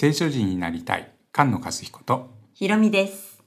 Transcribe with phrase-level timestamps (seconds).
[0.00, 3.42] 聖書人になりたい菅野和彦とひろみです。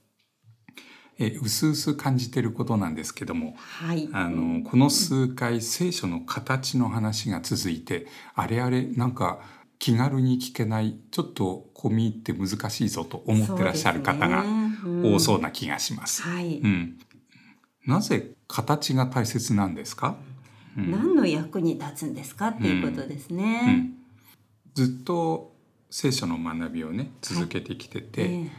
[1.18, 4.08] えうすうす感じてることなんですけどもはい。
[4.14, 8.06] あのこの数回聖書の形の話が続いて
[8.36, 9.40] あれあれなんか
[9.80, 14.46] 気軽に聞けないちょっと込み入って難しいぞと思ってらっしゃる方が
[15.04, 15.46] 多そうな。
[15.46, 16.22] な気がします。
[16.22, 17.00] はい、うん、
[17.88, 20.18] なぜ形が大切なんですか、
[20.78, 22.50] うん何の役に立つんですか？
[22.50, 23.72] っていうことですうね。
[23.72, 23.94] ん、
[24.76, 25.53] ずっと
[25.96, 28.52] 聖書の学びをね続けてきてて、え。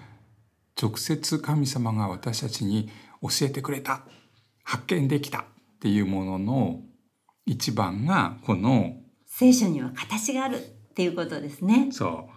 [0.80, 2.88] 直接神様が私たちに
[3.22, 4.02] 教えてくれた
[4.62, 5.44] 発見できたっ
[5.80, 6.80] ていうものの
[7.44, 8.92] 一番がこの
[9.26, 10.60] 聖書には形があるっ
[10.94, 11.88] ていうことですね。
[11.90, 12.28] そ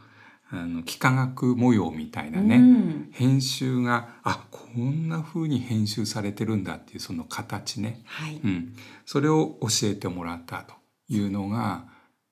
[0.51, 0.55] う。
[0.55, 3.09] あの幾何学模様みたいなね、うん。
[3.11, 8.41] 編集があこんな風に編集されてるんだっていうその形ね、はい。
[8.43, 10.73] うん、それを教えてもらったと
[11.07, 11.85] いうのが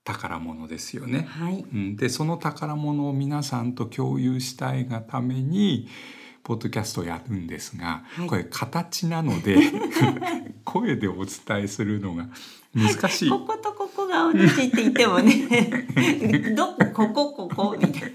[0.06, 1.28] 宝物ですよね。
[1.28, 1.66] はい。
[1.73, 5.88] うん、でその宝物を皆さんと共有したいがために
[6.46, 8.28] ポッドキャストをやるんですが、はい。
[8.28, 9.58] これ形なので
[10.64, 12.28] 声でお伝えするのが
[12.76, 13.30] 難しい。
[13.30, 15.88] こことここが同じって言ってもね、
[16.56, 18.14] どここここみたい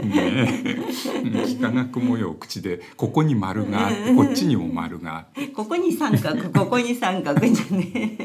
[0.00, 0.14] な。
[0.14, 0.76] ねえ。
[1.24, 5.48] 幾何学模様口でここに丸があってこっちにも丸があって。
[5.48, 8.16] ここに三角、ここに三角じゃね。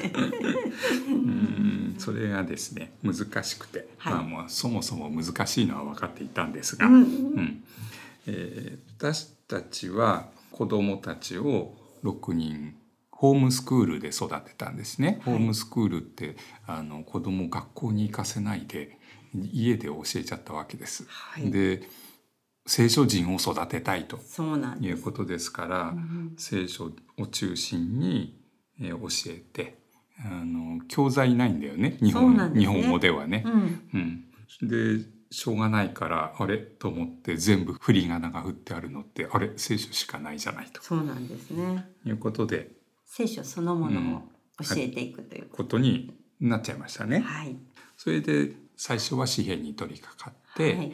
[1.09, 4.13] うんそれがですね難しくて、はい。
[4.13, 6.93] まあもうそもそも難しいのは分かっていたんですが、うん。
[6.93, 7.63] うん
[8.27, 12.75] えー私たちは子どもたちを6人
[13.11, 15.19] ホームスクールで育てたんですね。
[15.23, 18.97] はいホームスクールってあの子供を学校に行かせないで
[19.33, 21.05] 家で教えちゃったわけです。
[21.07, 21.87] はいで
[22.65, 24.19] 聖書人を育てたいと。
[24.81, 28.41] いうことですから、うん聖書を中心に、
[28.81, 29.77] えー教えて
[30.19, 33.43] あの教材ないんだよね日本ね日本語ではね。
[33.45, 33.81] うん。
[33.93, 33.97] う
[34.65, 36.57] ん、でしょうがないからあれ？
[36.57, 39.51] と思って全部振り仮名が振ってあるのってあれ？
[39.57, 41.85] 聖書しかないじゃないとそうなんですね。
[42.05, 42.71] いうことで
[43.05, 44.21] 聖書そのものを
[44.63, 47.19] 教えていくというこことになっちゃいましたね。
[47.19, 47.25] と。
[47.25, 47.55] はい。
[47.97, 50.93] それで最初は詩篇に取り掛かって、はい。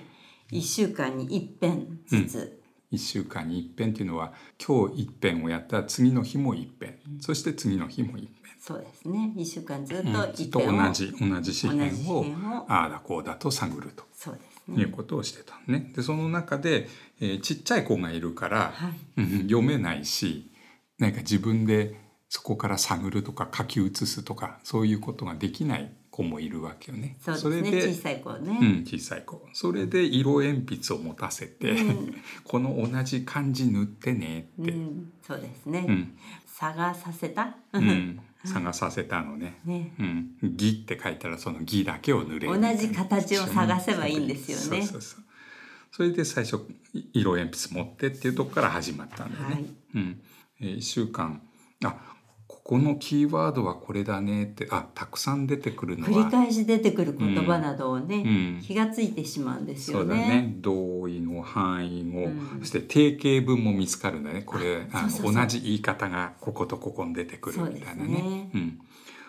[0.52, 2.60] 一週間に一遍ずつ。
[2.92, 4.34] 1週間に一遍っていうのは
[4.64, 8.43] 今日一遍をやったら次の日も一遍、そして次の日も一遍。
[8.66, 9.34] そうですね。
[9.36, 12.26] 一週間ずっうんとずっと同じ同じ詩篇同じ詩を
[12.70, 14.94] ああだこうだと探るとそうですいうね。
[14.96, 15.92] ことをしてたのね。
[15.94, 16.88] でその中で、
[17.20, 18.94] えーちっちゃい子がいるから、はい。
[19.18, 20.50] うん読めないし
[20.98, 27.18] なんか自分でそこから探るとか書き写すとかそういうことができない子もいるわけよね。
[27.20, 27.62] そうですね。
[27.72, 28.60] れで小さい子ね。
[28.62, 32.16] うん、小さい子それで色鉛筆を持たせて、うん
[32.46, 35.86] この同じ漢字塗ってねって、うん、そうですね。
[35.86, 37.58] うん探させた？
[37.74, 39.60] うん探させたのね。
[39.66, 39.94] ね。
[40.00, 45.24] うん、義って書いたらその義だけを塗れ同じ形を探せばいいんですよねそうそうそう
[45.92, 49.56] それで最初い色鉛筆持ってっていうとこから始まったんだよね。
[49.56, 49.66] はい。
[49.96, 50.22] うん、
[50.60, 51.42] えー、1週間
[51.86, 52.13] あ
[52.64, 58.20] ここのキーワードはこれだねってあたくさん出てくるのは繰り返し出てくる言葉などをね、う
[58.60, 58.62] ん。
[58.64, 60.28] 気がついてしまうんですよそうだね。
[60.28, 60.54] ね。
[60.60, 62.60] 同意語範囲語、うん。
[62.62, 64.44] そして定型文も見つかるんだね。
[64.44, 68.18] これあの同じ言い方がこことここに出てくるみたいなね。
[68.18, 68.52] そうね。
[68.54, 68.80] うん、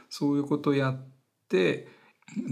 [0.09, 1.09] そういうことをやっ
[1.49, 1.89] て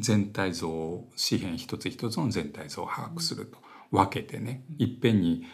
[0.00, 0.68] 全体像
[1.16, 3.58] 紙幣一つ一つの全体像を把握すると、
[3.92, 4.64] 分けてね。
[4.78, 5.44] いっぺんに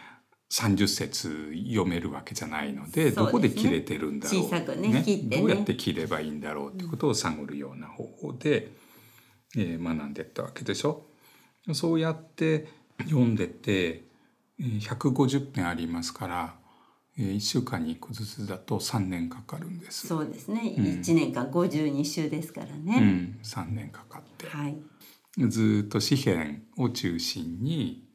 [0.50, 8.70] 30節読めるわけじゃないのでねどこで切れてるんだろう小さくね切ってねどうやって切ればいいんだろうっていうことを探るような方法で、
[9.56, 11.06] えー学んでったわけでしょ。
[11.72, 12.68] そうやって
[13.04, 14.04] 読んでて
[14.58, 16.54] えー150編ありますから、
[17.18, 20.06] え1週間に1個ずつだと3年かかるんです。
[20.06, 20.74] そうですね。
[20.78, 23.00] うん一、年間52週ですからうね。
[23.00, 24.78] ん、3年かかってはい。
[25.48, 28.07] ずーっと詩篇を中心に、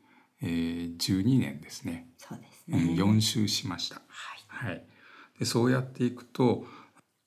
[0.44, 3.02] えー12年ですね、そうですうんね。
[3.02, 4.02] 4周しました。
[4.08, 4.70] はい。
[4.70, 4.84] はい、
[5.40, 6.66] でそうやっていくと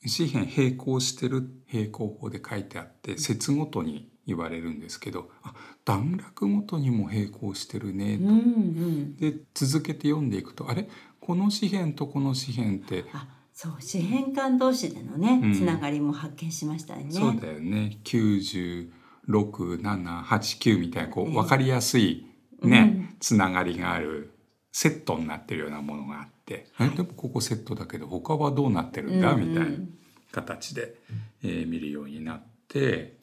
[0.05, 5.53] 詩篇並行してる並行法で書いてあって節ごとに言われるんですけどあ
[5.85, 8.25] 段落ごとにも並行してるねと。
[8.25, 9.17] うんうん。
[9.17, 10.89] で続けて読んでいくとあれ？
[11.21, 17.11] この詩篇とこの詩篇って、あ、そう、詩編間同士でのね、うんつながりも発見しましたよね。
[17.11, 22.29] そうだよね96789みたいなこうええ分かりやすい
[22.67, 23.17] ね、うん。
[23.21, 24.33] つながりがある
[24.73, 26.91] セットになってるようなものがあって、はい。
[26.93, 29.79] えでもここセットだけど他はどうなってるんだ、みたいな
[30.33, 30.95] 形で、
[31.43, 33.17] えー見るようになって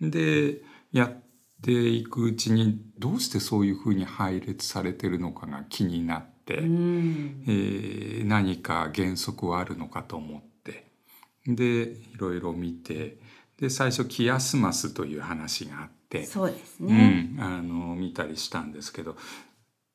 [0.00, 0.62] で
[0.92, 1.22] やっ
[1.62, 7.44] ていくうちにどうしてそういうふうに配列されてるのかが気になって、うん。
[7.46, 10.86] えー何か原則はあるのかと思って
[11.46, 13.18] でいろいろ見て
[13.58, 17.34] で最初キアスマスという話があっって、そうですうね。
[17.36, 19.16] ん、あの見たりしたんですけど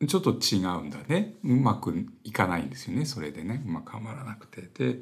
[0.08, 1.36] ちょっと違うんだね。
[1.44, 3.06] うまくいかないんですよね。
[3.06, 3.64] それでね。
[3.66, 4.62] うまくはまらなくて。
[4.62, 5.02] で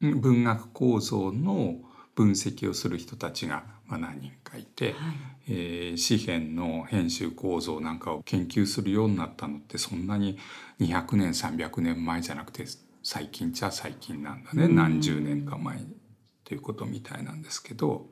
[0.00, 1.76] うん文学構造の
[2.14, 5.16] 分析をする人たちがまあ何人かいて、はい。
[5.48, 10.38] えー詩編の編集構造なんかを研究するようになったのってそんなに
[10.80, 12.64] 200年300年前じゃなくて
[13.02, 14.64] 最近じゃ最近なんだね。
[14.64, 14.74] うん。
[14.74, 15.96] 何十年か前に
[16.44, 18.06] ということみたいなんですけど、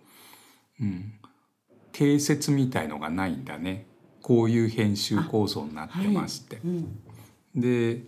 [0.81, 1.15] うん、
[1.93, 3.87] 定説みたいのがないんだね
[4.23, 6.61] こういう編集構造になってますって。
[6.65, 7.01] うん。
[7.55, 8.03] で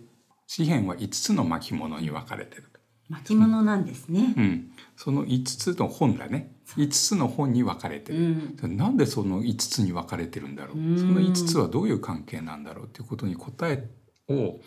[0.47, 2.63] 詩編は5つの巻物に分かれてる。
[3.09, 4.41] 巻物なんですねう。
[4.41, 8.67] ん、その5つの本だね5つの本に分かれてうる。
[8.67, 8.77] ん。
[8.77, 13.87] なんでその5つに分かれてるんだろううんその5つはどういう関係なんだろうっていうことに答え
[14.29, 14.59] を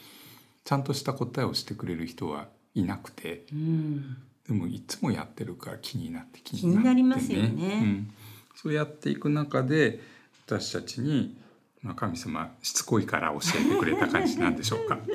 [0.65, 4.17] ちゃんとした答えをしてくれる人はいなくてうん。
[4.47, 8.11] でもいつもやってるから気になって気気になりますよねうん、
[8.60, 10.00] そうやっていく中で
[10.44, 11.38] 私たちに、
[11.81, 14.99] まあ、神様しつこいから教えてくれた感じなんでしょうか。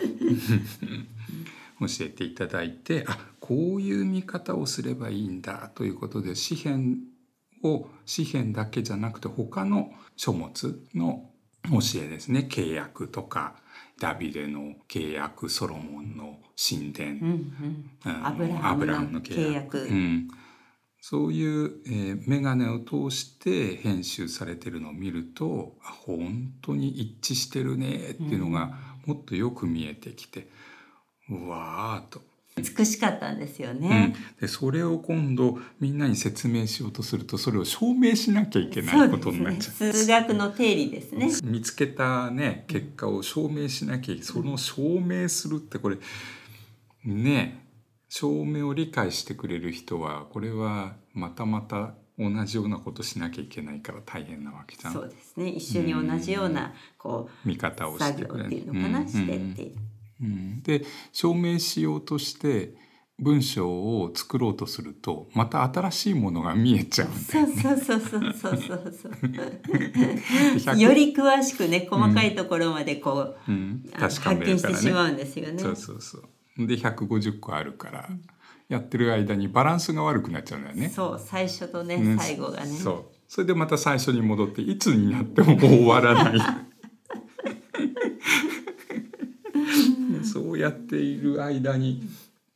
[1.82, 7.00] 教えていただいてあこういう見方をすればいいんだということで詩篇
[7.64, 11.30] を詩篇だけじゃなくて他の書物の
[11.64, 12.48] 教えですね。
[12.50, 13.56] 契約とか
[14.00, 17.10] ダビデの契約ソロモンの神殿。
[17.10, 17.20] うん。
[18.06, 18.26] うん。
[18.26, 19.80] あのアブラハムのの契約。
[19.80, 20.30] うん、
[21.06, 28.72] そういう、えー、眼鏡を通して編集されてるのを見るとあ本当に一致してるねっていうのが
[29.06, 30.48] もっとよく見えてきて、
[31.30, 32.22] うわーっと。
[32.56, 39.30] 美しかったんですようんね。、でそれを今度みんなに説明しようとするとそれを証明しなきゃいけないこと。
[39.30, 39.92] になっちゃう。
[39.92, 41.30] 数学の定理ですね。
[41.44, 45.98] 見つけたね結果を証明しなきゃいけその証明するってこれ
[47.04, 47.63] ね
[48.16, 55.50] 証明を理解してくれる人はこれはまたまた同じようなことしなきゃいけないから大変なわけじゃんそうですね。
[55.50, 59.78] 一緒に同じようなこ見方をうしてくれ作業っていうのかな、うんしてっていう。
[60.22, 62.76] うんで証明しようとして
[63.18, 69.12] 文章を作ろうとするとまた新しいものが見えちゃうんだよそうそうそうそうそうそうそう。
[70.60, 74.68] 100より詳しくね細かいところまでこう、うん、発見し。
[74.68, 75.58] てしまうんですよね。
[75.58, 76.30] そうそうそう。
[76.58, 78.10] で150個あるから、
[78.70, 80.90] やってる間にバランスが悪くなっちゃうんだよね。
[80.90, 82.68] そう最初とね、うん最後がね。
[82.68, 83.06] そう。
[83.28, 86.40] それでまた最初に戻っていつになっても終わらない。
[90.24, 92.08] そうやっている間に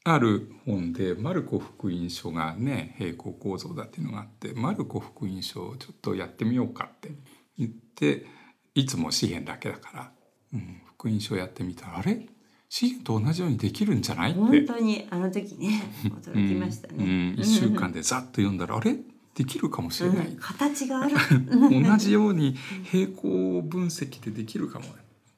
[0.04, 7.12] ある本でマルコ福音書がね平行構造だっていうのがあってマルコ福音書をちょっとやってみようかって
[7.58, 8.26] 言って
[8.74, 10.12] いつも詩篇だけだから、
[10.54, 12.26] うん、福音書やってみたらあれ？
[12.70, 14.32] 詩篇と同じようにできるんじゃない？
[14.32, 14.40] って。
[14.40, 17.36] 本当にあの時ね驚きましたうんね。
[17.38, 18.98] うん、1週間でざっと読んだらあれ？
[19.36, 20.38] できるかもしれない、うん。
[20.38, 21.16] 形がある。
[21.50, 24.86] 同じように平行分析でできるかも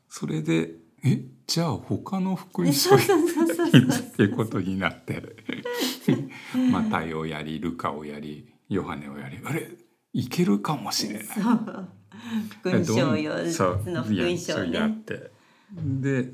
[0.08, 1.22] それでえ？
[1.48, 3.00] じゃあ他の福音書っ
[4.16, 5.36] ていうことになって。
[6.72, 9.70] マタイをやりルカをやりヨハネをやりあれ？
[10.14, 11.26] いけるかもしれない。
[12.62, 13.84] 福音書よそう。
[13.86, 15.32] の福音書をいやっねて。
[15.74, 16.32] で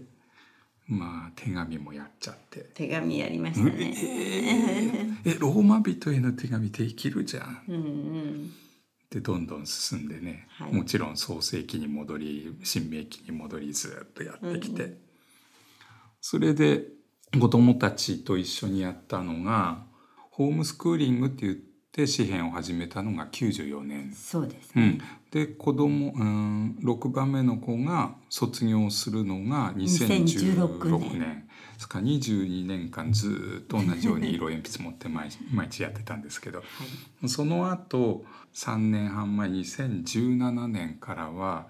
[0.88, 2.70] まあ手紙もやっちゃって。
[2.74, 3.96] 手紙やりましたね。
[5.26, 8.52] えーえローマ人への手紙できるじゃんうんうん。
[9.10, 14.98] でどんどん進んでね、はいもちろん創世記に戻り新明記に戻りずっとやってきて、うん
[16.28, 16.82] それで
[17.40, 19.84] 子供たちと一緒にやったのが
[20.32, 21.75] ホームスクーリングって言って
[22.06, 24.14] 詩編を始めたのが94年。
[24.14, 24.84] そうですね。
[24.84, 36.64] うん、で子供うん6番目の子が卒業するのが2016 2016年年ですから22年間ずっと同じように色鉛筆持って毎 毎日やってたんですけどは
[37.24, 37.30] い。
[37.30, 41.68] その後3年半前2017年からは、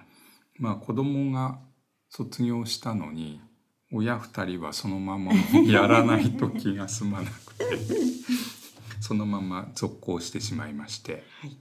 [0.58, 1.60] まあ、子供が
[2.10, 3.41] 卒業したのに
[3.91, 5.34] 親2人はそのまま
[5.67, 7.65] やらないと気が済まなくて
[9.00, 11.58] そのまま続行してしまいましてはい。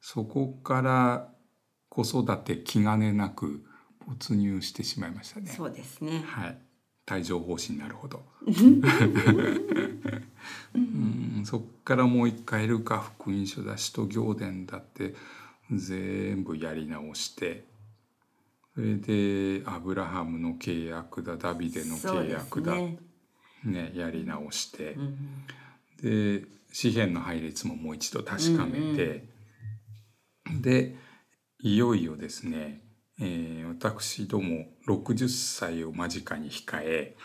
[0.00, 1.28] そこから
[1.88, 3.64] 子育て気兼ねなく
[4.06, 5.50] 没入してしまいましたね。
[5.50, 6.22] そうですね。
[6.26, 6.58] はい、
[7.10, 8.22] 帯状疱疹になるほど。
[10.74, 15.14] うん、そっからもう一回ルカ福音書だ使徒行伝だって
[15.70, 17.64] 全部やり直して
[18.74, 22.98] それでアブラハムの契約だダビデの契約だね。
[23.64, 25.44] ねやり直してう、ん
[26.02, 29.24] で詩篇の配列ももう一度確かめて、
[30.60, 30.96] で
[31.60, 32.82] いよいよですね、
[33.20, 37.16] えー私ども60歳を間近に控え、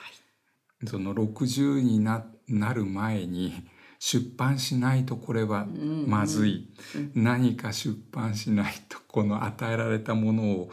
[0.85, 3.53] その60にななる前に
[3.99, 5.65] 出版しないとこれは
[6.05, 6.67] まずい、
[7.15, 10.69] 何か出版しないとこの与えられたものを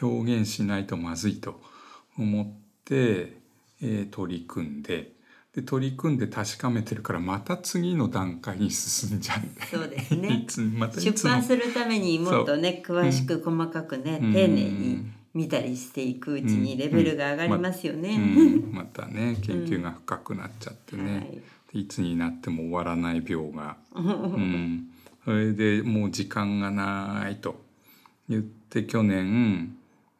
[0.00, 1.60] 表現しないとまずいと
[2.16, 2.46] 思っ
[2.84, 3.36] て、
[3.82, 5.12] えー、取り組んで
[5.54, 9.66] で取り組んで確かめてるからまた次の段階に進んじゃう。
[9.66, 10.28] そうですね。
[10.44, 14.32] いつま出版するためにもっとね詳しく細かくね、うん。
[14.32, 18.16] 丁寧に見たりしていくうちにレベルが上がりますよね。
[18.16, 18.72] うん。
[18.72, 21.42] またね 研究が深くなっちゃってね、はい。
[21.74, 24.88] でいつになっても終わらない病が、うん、
[25.24, 27.62] それでもう時間がないと
[28.28, 29.76] 言って去年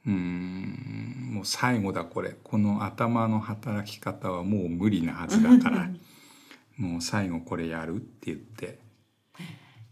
[0.07, 5.91] うんもう最後だこれこの頭の働き方はもう無理なはずだから
[6.77, 8.79] もう最後これやるって言って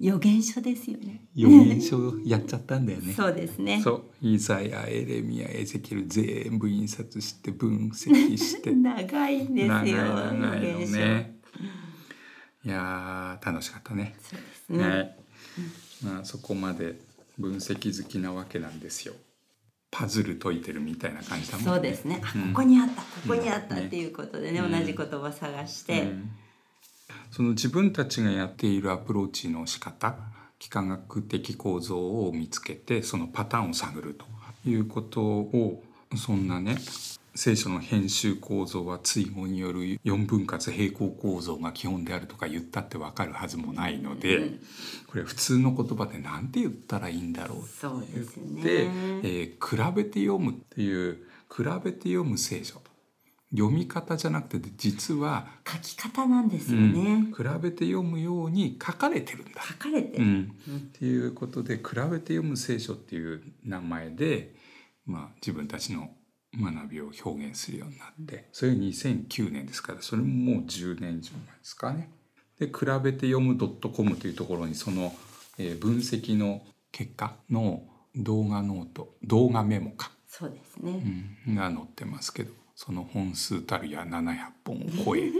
[0.00, 1.26] 予言書ですよね。
[1.34, 3.12] 予言書やっちゃったんだよね。
[3.12, 3.82] そうですね。
[3.82, 3.90] そ
[4.22, 9.68] うイザヤエレミヤエゼキエル全部印刷して分析して 長いんですよ。
[9.68, 10.78] 長い長いの。
[10.96, 11.40] ね。
[12.64, 14.16] いやー楽しかったね。
[14.22, 14.88] そうですね。
[14.88, 15.16] はい。
[16.02, 16.98] まあそこまで
[17.38, 19.12] 分析好きなわけなんですよ。
[19.90, 21.72] パズル解いてるみたいな感じだもんね。
[21.72, 22.20] そうですね。
[22.22, 22.52] あ、うん。
[22.52, 24.72] ここにあった、ここにあったうんっていうことでね、うん。
[24.72, 26.30] 同じ言葉を探して、うん。
[27.30, 30.16] その自分たちがやっているアプローチの仕方
[30.60, 34.26] 幾何学的構造を見つけてそのパターンを探ると
[34.68, 35.82] いうことを
[36.16, 36.76] そんなね
[37.42, 44.60] 聖書の編集構造は追語による4分割平行構造が基本であるとか言ったって分かるはずもないので、うん
[45.06, 48.62] これ普通の言葉で何て言ったらいいんだろうそうですね。
[48.62, 51.14] で、えー比べて読むっていう
[51.50, 52.90] 比べて読む聖書と
[53.50, 57.32] 読み方じゃなくて実は書き方なんですようんね。
[57.34, 59.62] 比べて読むように書かれてるんだ。
[59.62, 60.24] 書かれてる。
[60.24, 64.54] うん、っていうことで「比べて読む聖書」っていう名前で、
[65.06, 66.10] まあ、自分たちの
[66.54, 72.10] 学びを表現するようになってそれ2009年ですからそれももう10年以上前ですかね。
[72.58, 75.14] で「比べて読む .com」というところにその、
[75.58, 77.82] えー分析の結果の
[78.16, 81.02] 動画ノート動画メモか、そうですね。
[81.46, 85.30] うん、が載ってますけどその本数たるや700本を超え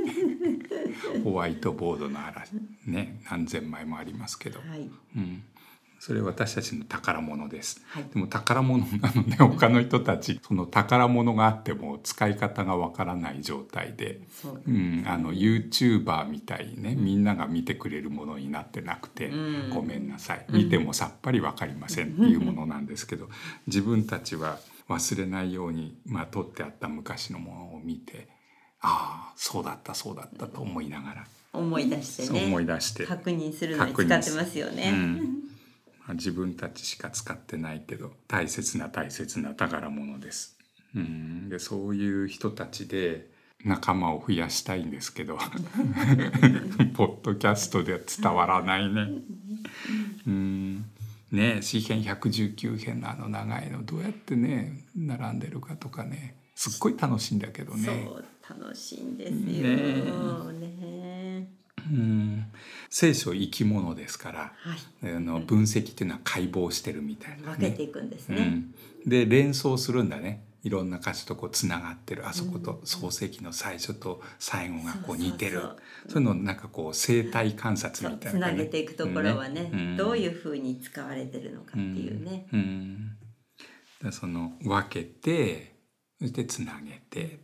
[1.25, 2.53] ホワイトボードの嵐
[2.87, 4.91] ね何千枚もありますけど、はい。
[5.17, 5.43] うん、
[6.01, 7.83] それ私たちの宝物です。
[7.89, 8.05] はい。
[8.13, 14.71] でも宝物なので 他の人たちその宝物があっても使い方がわからない状態で、そうう。
[14.71, 19.35] ん、あの YouTuber みたいにねみんなが見てくれるものになってなくて、う
[19.69, 23.29] んごめんなさい見てもさっぱりわかりませんっていうものなんですけど
[23.67, 28.27] 自分たちは忘れないように、まあ、撮ってあった昔のものを見て
[28.81, 32.65] ああそうだったそうだったと思いながら、思い出してそう思ね。
[32.65, 33.05] い出して。
[33.05, 35.21] 確認するのに使ってますよね。
[36.01, 40.57] うんまあ、自分たちしか使ってないけど大切な大切な宝物です。
[40.95, 43.31] うん、でそういう人たちで
[43.65, 45.39] 仲間を増やしたいんですけど
[46.95, 49.09] ポッドキャストでは伝わらないね。
[50.27, 50.85] うん
[51.31, 57.85] ね詩編119編のあの長いのどうやってね並んでるかとかねすっごい楽しいんだけどね。
[57.87, 58.25] そう
[58.61, 59.39] 楽しいんですよ。
[59.39, 61.00] ねね
[61.91, 62.47] うん。
[62.89, 64.39] 生死生き物ですから。
[64.39, 65.15] はい。
[65.15, 67.43] あの分析っていうのは解剖してるみたいな、ね。
[67.59, 68.37] 分けていくんですね。
[68.39, 70.47] うん、で連想するんだね。
[70.63, 72.29] いろんな箇所とこうつながってる。
[72.29, 75.61] あそこと創世記の最初と最後がこう似てる。
[76.09, 79.97] そういうのをなんかこう生態観察みたいな、つなげていくところはね、うん。
[79.97, 82.47] どういうふうに使われてるのかっていうね。
[82.53, 82.61] うん。
[82.61, 83.17] うん。
[84.03, 85.81] でその分けて
[86.21, 87.41] そしてつなげて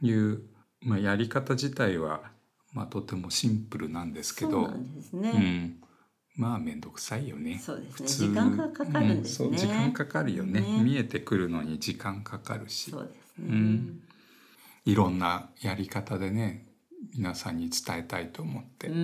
[0.00, 0.42] という、
[0.82, 2.30] まあ、やり方自体は、
[2.72, 5.30] まあ、とてもシンプルなんですけどそうなんですね。
[5.30, 5.76] うん、
[6.36, 7.60] まあ面倒くさいよね。
[7.64, 8.28] そうですね。
[8.28, 9.48] 時間がかかるんですね。
[9.48, 13.46] うんそう時間かかるよねね見えてくるのに時間かかるしそうですね。
[13.48, 14.02] うん
[14.84, 16.66] いろんなやり方でね
[17.14, 18.98] 皆さんに伝えたいと思って、ううん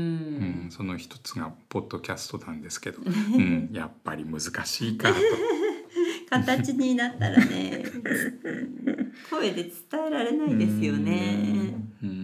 [0.67, 0.69] ん。
[0.71, 5.15] その一つがポッドキャストなんですけど、 うん、やっぱり難しいかと。
[6.31, 7.85] 形になったらね、
[9.31, 9.73] 声で伝
[10.07, 11.75] えられないですよね。
[12.03, 12.24] うんうん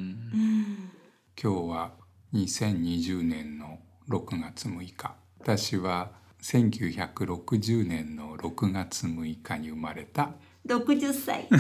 [1.43, 1.93] 今日は
[2.35, 3.79] 2020年の
[4.11, 5.15] 6月6日。
[5.39, 6.11] 私は
[6.43, 10.33] 1960年の6月6日に生まれた。
[10.67, 11.49] 六十歳。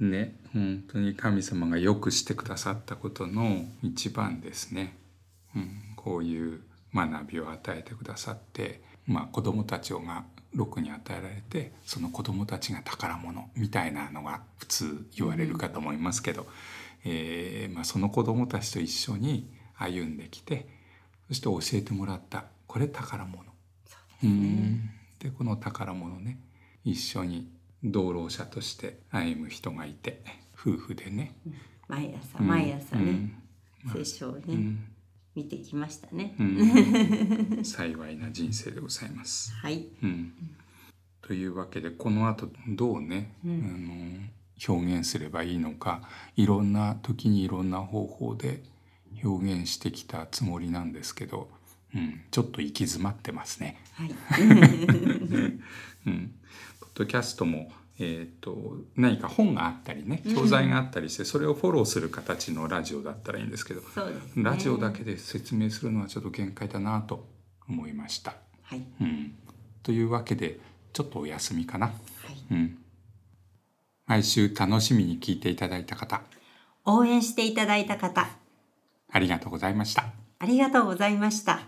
[0.00, 4.96] ね本当に神様がよくしてくださったことの一番ですね、
[5.54, 6.60] うん、こういう
[6.92, 10.24] 学びを与えてくださって、まあ、子供たちが
[10.56, 16.46] 6に与えられてその子供たちが宝物みたいなのが普通言われるかと思いますけど、
[17.04, 20.66] えーまあ、その子供たちと一緒に歩んできて
[21.28, 22.46] そして教えてもらった。
[22.66, 23.44] これ宝物。
[24.24, 24.90] うん。
[25.20, 26.40] でこの宝物ね
[26.84, 27.48] 一緒に
[27.84, 30.22] 同労者として歩む人がいて
[30.58, 31.36] 夫婦でね。
[31.86, 32.46] 毎朝うん。
[32.48, 33.32] 毎朝ね、
[33.84, 33.92] うん。
[33.92, 34.89] 聖書をね、うん
[35.34, 36.34] 見てきましたね。
[36.38, 37.64] うん。
[37.64, 39.52] 幸いな人生でございます。
[39.52, 40.32] はい、うん、
[41.22, 44.18] というわけでこの後どうね、あの
[44.68, 46.02] 表現すればいいのか
[46.36, 48.62] いろんな時にいろんな方法で
[49.22, 51.48] 表現してきたつもりなんですけど、
[51.94, 53.80] うん、ちょっと行き詰まってますね。
[53.94, 54.10] はい、
[56.06, 56.34] うん、
[56.80, 57.72] ポッドキャストも、
[58.02, 63.86] えー、と何か本があったりね教材があったりして、それをフォローする形のラジオだったらいいんですけど、ね。
[64.36, 67.28] ラジオだけで説明するのはちょっと限界だなと
[67.68, 68.34] 思いました。
[68.62, 69.34] はい、うん、
[69.82, 70.58] というわけで
[70.94, 71.88] ちょっとお休みかな。
[71.88, 72.78] はい、うん、
[74.06, 76.22] 毎週楽しみに聞いていただいた方
[76.86, 78.26] 応援していただいた方、
[79.10, 80.06] ありがとうございました。
[80.38, 81.60] ありがとうございました。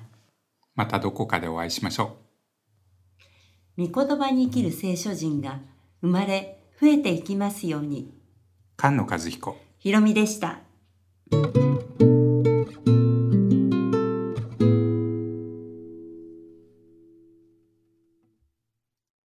[0.75, 2.17] またどこかでお会いしましょ
[3.77, 3.87] う。
[3.87, 5.61] 御言葉に生きる聖書人が
[6.03, 8.13] 生まれ増えていきますように。
[8.79, 10.59] 菅野和彦ひろみでした。